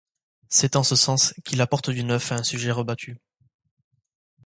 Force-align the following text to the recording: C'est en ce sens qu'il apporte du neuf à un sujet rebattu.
C'est 0.49 0.75
en 0.77 0.81
ce 0.83 0.95
sens 0.95 1.31
qu'il 1.45 1.61
apporte 1.61 1.91
du 1.91 2.03
neuf 2.03 2.31
à 2.31 2.35
un 2.37 2.43
sujet 2.43 2.71
rebattu. 2.71 3.19